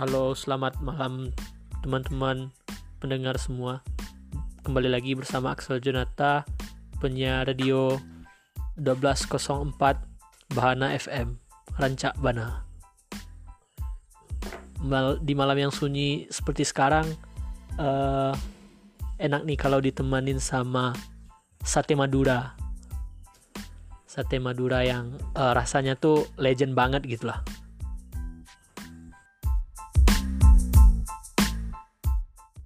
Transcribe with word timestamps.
Halo, 0.00 0.32
selamat 0.32 0.80
malam 0.80 1.28
teman-teman 1.84 2.48
pendengar 3.04 3.36
semua. 3.36 3.84
Kembali 4.64 4.88
lagi 4.88 5.12
bersama 5.12 5.52
Axel 5.52 5.76
Jonata, 5.76 6.48
penyiar 7.04 7.44
radio 7.44 8.00
1204 8.80 9.76
Bahana 10.56 10.96
FM, 10.96 11.36
Rancak 11.76 12.16
Bana. 12.16 12.64
Mal- 14.80 15.20
di 15.20 15.36
malam 15.36 15.68
yang 15.68 15.68
sunyi 15.68 16.24
seperti 16.32 16.64
sekarang, 16.64 17.04
uh, 17.76 18.32
enak 19.20 19.44
nih 19.44 19.60
kalau 19.60 19.84
ditemanin 19.84 20.40
sama 20.40 20.96
sate 21.60 21.92
Madura. 21.92 22.56
Sate 24.08 24.40
Madura 24.40 24.80
yang 24.80 25.12
uh, 25.36 25.52
rasanya 25.52 25.92
tuh 25.92 26.24
legend 26.40 26.72
banget 26.72 27.04
gitu 27.04 27.28
lah 27.28 27.44